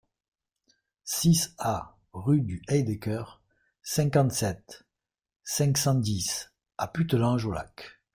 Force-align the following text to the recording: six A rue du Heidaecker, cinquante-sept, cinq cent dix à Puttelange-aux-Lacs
six 1.03 1.53
A 1.59 1.95
rue 2.13 2.41
du 2.41 2.63
Heidaecker, 2.67 3.39
cinquante-sept, 3.83 4.83
cinq 5.43 5.77
cent 5.77 5.93
dix 5.93 6.49
à 6.79 6.87
Puttelange-aux-Lacs 6.87 8.01